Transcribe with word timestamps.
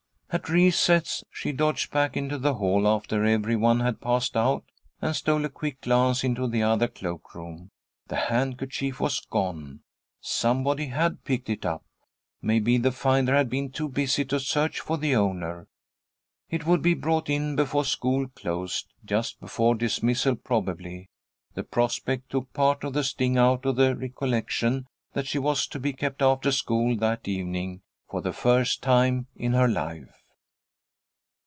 At 0.33 0.47
recess 0.47 1.25
she 1.29 1.51
dodged 1.51 1.91
back 1.91 2.15
into 2.15 2.37
the 2.37 2.53
hall 2.53 2.87
after 2.87 3.25
every 3.25 3.57
one 3.57 3.81
had 3.81 3.99
passed 3.99 4.37
out, 4.37 4.63
and 5.01 5.13
stole 5.13 5.43
a 5.43 5.49
quick 5.49 5.81
glance 5.81 6.23
into 6.23 6.47
the 6.47 6.63
other 6.63 6.87
cloak 6.87 7.35
room. 7.35 7.69
The 8.07 8.15
handkerchief 8.15 9.01
was 9.01 9.19
gone. 9.19 9.81
Somebody 10.21 10.85
had 10.85 11.25
picked 11.25 11.49
it 11.49 11.65
up. 11.65 11.83
Maybe 12.41 12.77
the 12.77 12.93
finder 12.93 13.35
had 13.35 13.49
been 13.49 13.71
too 13.71 13.89
busy 13.89 14.23
to 14.23 14.39
search 14.39 14.79
for 14.79 14.97
the 14.97 15.17
owner. 15.17 15.67
It 16.49 16.65
would 16.65 16.81
be 16.81 16.93
brought 16.93 17.29
in 17.29 17.57
before 17.57 17.83
school 17.83 18.29
closed; 18.29 18.93
just 19.03 19.37
before 19.41 19.75
dismissal 19.75 20.37
probably. 20.37 21.09
The 21.55 21.63
prospect 21.65 22.29
took 22.29 22.53
part 22.53 22.85
of 22.85 22.93
the 22.93 23.03
sting 23.03 23.37
out 23.37 23.65
of 23.65 23.75
the 23.75 23.97
recollection 23.97 24.85
that 25.11 25.27
she 25.27 25.39
was 25.39 25.67
to 25.67 25.77
be 25.77 25.91
kept 25.91 26.21
after 26.21 26.53
school 26.53 26.95
that 26.99 27.27
evening, 27.27 27.81
for 28.09 28.21
the 28.21 28.31
first 28.31 28.81
time 28.81 29.27
in 29.35 29.51
her 29.51 29.67
life. 29.67 30.07